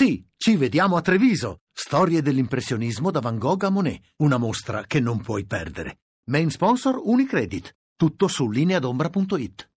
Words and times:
Sì, 0.00 0.24
ci 0.36 0.54
vediamo 0.54 0.94
a 0.94 1.00
Treviso. 1.00 1.62
Storie 1.72 2.22
dell'impressionismo 2.22 3.10
da 3.10 3.18
Van 3.18 3.36
Gogh 3.36 3.64
a 3.64 3.68
Monet. 3.68 4.00
Una 4.18 4.36
mostra 4.36 4.84
che 4.86 5.00
non 5.00 5.20
puoi 5.20 5.44
perdere. 5.44 6.02
Main 6.30 6.50
sponsor 6.50 7.00
Unicredit. 7.02 7.74
Tutto 7.96 8.28
su 8.28 8.48
lineadombra.it. 8.48 9.70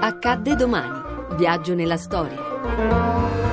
Accadde 0.00 0.56
domani. 0.56 1.36
Viaggio 1.36 1.74
nella 1.74 1.98
storia. 1.98 3.43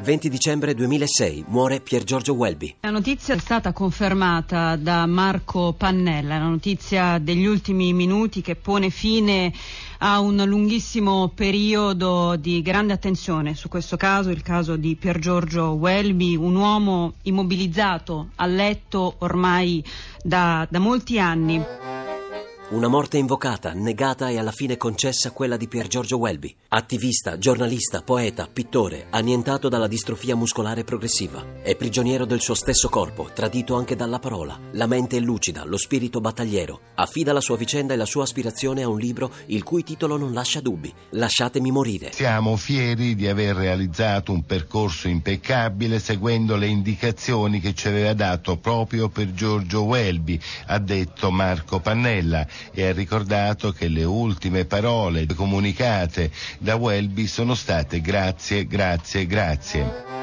20 0.00 0.28
dicembre 0.28 0.74
2006 0.74 1.44
muore 1.48 1.80
Pier 1.80 2.04
Giorgio 2.04 2.34
Welby. 2.34 2.76
La 2.80 2.90
notizia 2.90 3.34
è 3.34 3.38
stata 3.38 3.72
confermata 3.72 4.76
da 4.76 5.06
Marco 5.06 5.72
Pannella, 5.72 6.38
la 6.38 6.46
notizia 6.46 7.18
degli 7.18 7.44
ultimi 7.44 7.92
minuti 7.92 8.40
che 8.40 8.54
pone 8.54 8.90
fine 8.90 9.52
a 9.98 10.20
un 10.20 10.40
lunghissimo 10.46 11.32
periodo 11.34 12.36
di 12.36 12.62
grande 12.62 12.92
attenzione 12.92 13.54
su 13.54 13.68
questo 13.68 13.96
caso, 13.96 14.30
il 14.30 14.42
caso 14.42 14.76
di 14.76 14.94
Pier 14.94 15.18
Giorgio 15.18 15.72
Welby, 15.72 16.36
un 16.36 16.54
uomo 16.54 17.14
immobilizzato 17.22 18.30
a 18.36 18.46
letto 18.46 19.16
ormai 19.18 19.84
da, 20.22 20.66
da 20.70 20.78
molti 20.78 21.18
anni. 21.18 21.87
Una 22.70 22.88
morte 22.88 23.16
invocata, 23.16 23.72
negata 23.72 24.28
e 24.28 24.36
alla 24.36 24.52
fine 24.52 24.76
concessa 24.76 25.30
quella 25.30 25.56
di 25.56 25.68
Pier 25.68 25.86
Giorgio 25.86 26.18
Welby, 26.18 26.54
attivista, 26.68 27.38
giornalista, 27.38 28.02
poeta, 28.02 28.46
pittore, 28.46 29.06
annientato 29.08 29.70
dalla 29.70 29.86
distrofia 29.86 30.36
muscolare 30.36 30.84
progressiva. 30.84 31.62
È 31.62 31.74
prigioniero 31.76 32.26
del 32.26 32.42
suo 32.42 32.52
stesso 32.52 32.90
corpo, 32.90 33.30
tradito 33.32 33.74
anche 33.74 33.96
dalla 33.96 34.18
parola. 34.18 34.60
La 34.72 34.86
mente 34.86 35.16
è 35.16 35.20
lucida, 35.20 35.64
lo 35.64 35.78
spirito 35.78 36.20
battagliero. 36.20 36.80
Affida 36.96 37.32
la 37.32 37.40
sua 37.40 37.56
vicenda 37.56 37.94
e 37.94 37.96
la 37.96 38.04
sua 38.04 38.24
aspirazione 38.24 38.82
a 38.82 38.88
un 38.88 38.98
libro 38.98 39.32
il 39.46 39.62
cui 39.62 39.82
titolo 39.82 40.18
non 40.18 40.34
lascia 40.34 40.60
dubbi. 40.60 40.92
Lasciatemi 41.12 41.70
morire. 41.70 42.12
Siamo 42.12 42.54
fieri 42.56 43.14
di 43.14 43.28
aver 43.28 43.56
realizzato 43.56 44.30
un 44.30 44.44
percorso 44.44 45.08
impeccabile 45.08 45.98
seguendo 46.00 46.54
le 46.56 46.66
indicazioni 46.66 47.60
che 47.60 47.72
ci 47.72 47.88
aveva 47.88 48.12
dato 48.12 48.58
proprio 48.58 49.08
per 49.08 49.32
Giorgio 49.32 49.84
Welby, 49.84 50.38
ha 50.66 50.78
detto 50.78 51.30
Marco 51.30 51.80
Pannella 51.80 52.46
e 52.72 52.86
ha 52.86 52.92
ricordato 52.92 53.72
che 53.72 53.88
le 53.88 54.04
ultime 54.04 54.64
parole 54.64 55.26
comunicate 55.34 56.30
da 56.58 56.76
Welby 56.76 57.26
sono 57.26 57.54
state 57.54 58.00
grazie, 58.00 58.66
grazie, 58.66 59.26
grazie. 59.26 60.17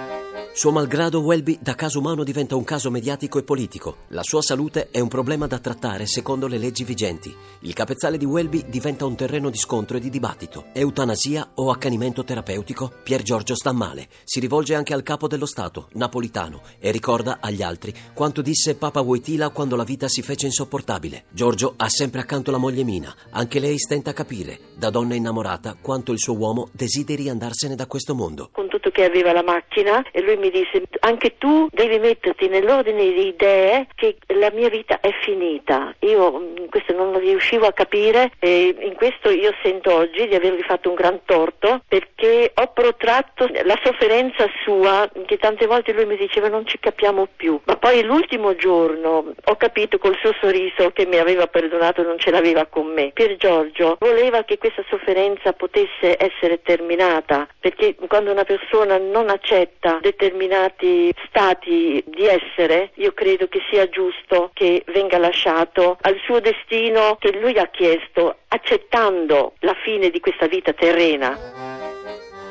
Suo 0.55 0.71
malgrado, 0.71 1.19
Welby 1.19 1.59
da 1.61 1.75
caso 1.75 1.99
umano 1.99 2.23
diventa 2.23 2.55
un 2.55 2.63
caso 2.63 2.89
mediatico 2.89 3.37
e 3.37 3.43
politico. 3.43 3.97
La 4.07 4.23
sua 4.23 4.41
salute 4.41 4.87
è 4.89 5.01
un 5.01 5.09
problema 5.09 5.47
da 5.47 5.59
trattare 5.59 6.05
secondo 6.05 6.47
le 6.47 6.57
leggi 6.57 6.85
vigenti. 6.85 7.35
Il 7.59 7.73
capezzale 7.73 8.17
di 8.17 8.23
Welby 8.23 8.63
diventa 8.69 9.05
un 9.05 9.17
terreno 9.17 9.49
di 9.49 9.57
scontro 9.57 9.97
e 9.97 9.99
di 9.99 10.09
dibattito. 10.09 10.67
Eutanasia 10.71 11.51
o 11.55 11.71
accanimento 11.71 12.23
terapeutico? 12.23 12.89
Pier 13.03 13.21
Giorgio 13.21 13.53
sta 13.53 13.73
male. 13.73 14.07
Si 14.23 14.39
rivolge 14.39 14.75
anche 14.75 14.93
al 14.93 15.03
capo 15.03 15.27
dello 15.27 15.45
Stato, 15.45 15.89
napolitano, 15.95 16.61
e 16.79 16.89
ricorda 16.89 17.39
agli 17.41 17.61
altri 17.61 17.93
quanto 18.13 18.41
disse 18.41 18.75
Papa 18.75 19.01
Wojtyla 19.01 19.49
quando 19.49 19.75
la 19.75 19.83
vita 19.83 20.07
si 20.07 20.21
fece 20.21 20.45
insopportabile. 20.45 21.25
Giorgio 21.31 21.73
ha 21.75 21.89
sempre 21.89 22.21
accanto 22.21 22.51
la 22.51 22.57
moglie 22.57 22.85
Mina. 22.85 23.13
Anche 23.31 23.59
lei 23.59 23.77
stenta 23.77 24.11
a 24.11 24.13
capire, 24.13 24.57
da 24.77 24.89
donna 24.89 25.15
innamorata, 25.15 25.75
quanto 25.81 26.13
il 26.13 26.19
suo 26.19 26.37
uomo 26.37 26.69
desideri 26.71 27.27
andarsene 27.27 27.75
da 27.75 27.87
questo 27.87 28.15
mondo. 28.15 28.51
Tutto 28.85 29.01
che 29.01 29.05
aveva 29.05 29.33
la 29.33 29.41
macchina 29.41 30.05
e 30.11 30.21
lui 30.21 30.37
mi 30.37 30.51
disse 30.51 30.83
anche 30.99 31.37
tu 31.39 31.67
devi 31.71 31.97
metterti 31.97 32.47
nell'ordine 32.47 33.13
di 33.13 33.27
idee 33.27 33.87
che 33.95 34.17
la 34.27 34.51
mia 34.51 34.69
vita 34.69 34.99
è 34.99 35.11
finita. 35.21 35.93
Io 36.01 36.39
mm, 36.39 36.65
questo 36.69 36.93
non 36.93 37.17
riuscivo 37.17 37.65
a 37.65 37.73
capire 37.73 38.31
e 38.37 38.75
in 38.79 38.93
questo 38.93 39.31
io 39.31 39.51
sento 39.63 39.91
oggi 39.91 40.27
di 40.27 40.35
avergli 40.35 40.61
fatto 40.61 40.89
un 40.89 40.95
gran 40.95 41.19
torto 41.25 41.81
perché 41.87 42.51
ho 42.53 42.67
protratto 42.73 43.49
la 43.63 43.79
sofferenza 43.83 44.47
sua 44.63 45.09
che 45.25 45.37
tante 45.37 45.65
volte 45.65 45.91
lui 45.91 46.05
mi 46.05 46.17
diceva 46.17 46.47
non 46.47 46.67
ci 46.67 46.77
capiamo 46.79 47.27
più. 47.35 47.59
Ma 47.63 47.77
poi 47.77 48.03
l'ultimo 48.03 48.55
giorno 48.55 49.33
ho 49.43 49.55
capito 49.55 49.97
col 49.97 50.17
suo 50.21 50.33
sorriso 50.39 50.91
che 50.91 51.07
mi 51.07 51.17
aveva 51.17 51.47
perdonato 51.47 52.03
non 52.03 52.19
ce 52.19 52.29
l'aveva 52.29 52.67
con 52.67 52.85
me. 52.93 53.11
Pier 53.13 53.35
Giorgio 53.37 53.97
voleva 53.99 54.43
che 54.43 54.59
questa 54.59 54.83
sofferenza 54.89 55.53
potesse 55.53 56.17
essere 56.19 56.61
terminata 56.61 57.47
perché 57.59 57.95
quando 58.07 58.31
una 58.31 58.43
persona 58.43 58.73
non 58.83 59.29
accetta 59.29 59.99
determinati 60.01 61.13
stati 61.27 62.03
di 62.05 62.25
essere, 62.25 62.91
io 62.95 63.13
credo 63.13 63.47
che 63.47 63.61
sia 63.69 63.87
giusto 63.87 64.51
che 64.53 64.83
venga 64.87 65.17
lasciato 65.17 65.97
al 66.01 66.19
suo 66.25 66.39
destino 66.39 67.15
che 67.19 67.31
lui 67.39 67.57
ha 67.57 67.67
chiesto, 67.67 68.39
accettando 68.47 69.53
la 69.59 69.75
fine 69.83 70.09
di 70.09 70.19
questa 70.19 70.47
vita 70.47 70.73
terrena. 70.73 71.75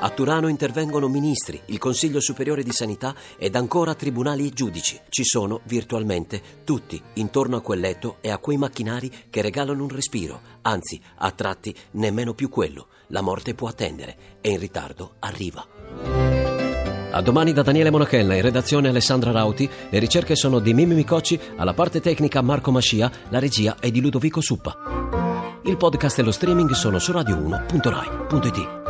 A 0.05 0.11
Turano 0.11 0.49
intervengono 0.49 1.09
ministri, 1.09 1.59
il 1.67 1.79
Consiglio 1.79 2.21
Superiore 2.21 2.63
di 2.63 2.73
Sanità 2.73 3.15
ed 3.39 3.55
ancora 3.55 3.95
tribunali 3.95 4.47
e 4.47 4.51
giudici. 4.51 5.01
Ci 5.09 5.25
sono, 5.25 5.61
virtualmente, 5.65 6.43
tutti 6.65 7.01
intorno 7.15 7.57
a 7.57 7.63
quel 7.63 7.81
letto 7.81 8.19
e 8.21 8.31
a 8.31 8.37
quei 8.37 8.59
macchinari 8.59 9.11
che 9.31 9.41
regalano 9.41 9.83
un 9.83 9.89
respiro. 9.89 10.41
Anzi, 10.63 11.01
a 11.19 11.31
tratti, 11.31 11.75
nemmeno 11.93 12.35
più 12.35 12.51
quello. 12.51 12.89
La 13.09 13.23
morte 13.23 13.55
può 13.55 13.69
attendere 13.69 14.17
e 14.43 14.51
in 14.51 14.59
ritardo 14.59 15.15
arriva. 15.21 16.14
A 17.17 17.21
domani 17.21 17.53
da 17.53 17.63
Daniele 17.63 17.91
Monachella, 17.91 18.35
in 18.35 18.43
redazione 18.43 18.89
Alessandra 18.89 19.31
Rauti, 19.31 19.71
le 19.89 19.99
ricerche 20.01 20.35
sono 20.35 20.59
di 20.59 20.75
Mimmi 20.75 20.95
Micocci, 20.95 21.39
alla 21.57 21.73
parte 21.73 22.01
tecnica 22.01 22.43
Marco 22.43 22.73
Mascia, 22.73 23.09
la 23.29 23.39
regia 23.39 23.77
è 23.79 23.89
di 23.93 24.01
Ludovico 24.01 24.41
Suppa. 24.41 24.77
Il 25.63 25.77
podcast 25.77 26.19
e 26.19 26.23
lo 26.23 26.33
streaming 26.33 26.73
sono 26.73 26.99
su 26.99 27.13
radio1.rai.it. 27.13 28.84